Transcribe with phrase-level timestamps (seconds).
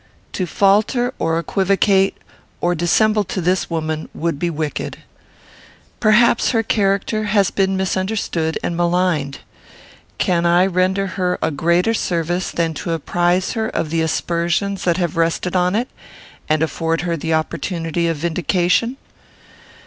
[0.33, 2.17] To falter, or equivocate,
[2.59, 4.97] or dissemble to this woman would be wicked.
[5.99, 9.41] Perhaps her character has been misunderstood and maligned.
[10.17, 14.97] Can I render her a greater service than to apprize her of the aspersions that
[14.97, 15.87] have rested on it,
[16.49, 18.97] and afford her the opportunity of vindication?